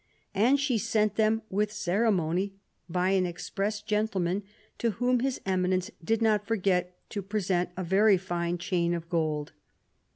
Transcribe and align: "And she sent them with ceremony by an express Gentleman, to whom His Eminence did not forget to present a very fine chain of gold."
"And 0.33 0.59
she 0.59 0.79
sent 0.79 1.13
them 1.13 1.43
with 1.51 1.71
ceremony 1.71 2.55
by 2.89 3.09
an 3.11 3.27
express 3.27 3.83
Gentleman, 3.83 4.41
to 4.79 4.89
whom 4.97 5.19
His 5.19 5.39
Eminence 5.45 5.91
did 6.03 6.23
not 6.23 6.47
forget 6.47 6.97
to 7.11 7.21
present 7.21 7.69
a 7.77 7.83
very 7.83 8.17
fine 8.17 8.57
chain 8.57 8.95
of 8.95 9.09
gold." 9.09 9.51